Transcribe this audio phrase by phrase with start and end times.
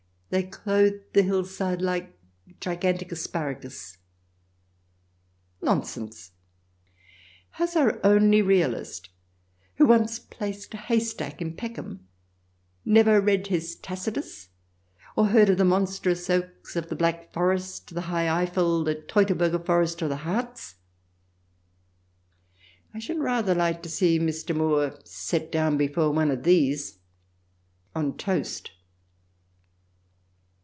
[0.33, 1.23] They clothe the.
[1.23, 2.17] hillside like
[2.61, 3.97] gigantic asparagus."
[5.61, 6.31] Nonsense
[7.57, 9.09] 1 Has our only Realist,
[9.75, 12.07] who once placed a haystack in Peckham,
[12.85, 14.47] never read his Tacitus,
[15.17, 19.59] or heard of the monstrous oaks of the Black Forest, the high Eiffel, the Teutoburger
[19.65, 20.75] Forest, or the Hartz?
[22.93, 24.55] I should rather like to see Mr.
[24.55, 26.99] Moore set down before one of these
[27.93, 28.71] on toast.